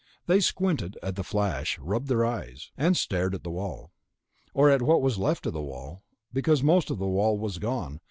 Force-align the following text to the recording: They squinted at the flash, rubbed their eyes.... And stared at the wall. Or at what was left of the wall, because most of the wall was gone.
They 0.25 0.39
squinted 0.39 0.97
at 1.03 1.15
the 1.15 1.23
flash, 1.23 1.77
rubbed 1.77 2.07
their 2.07 2.25
eyes.... 2.25 2.71
And 2.75 2.97
stared 2.97 3.35
at 3.35 3.43
the 3.43 3.51
wall. 3.51 3.91
Or 4.51 4.67
at 4.71 4.81
what 4.81 5.03
was 5.03 5.19
left 5.19 5.45
of 5.45 5.53
the 5.53 5.61
wall, 5.61 6.01
because 6.33 6.63
most 6.63 6.89
of 6.89 6.97
the 6.97 7.05
wall 7.05 7.37
was 7.37 7.59
gone. 7.59 7.99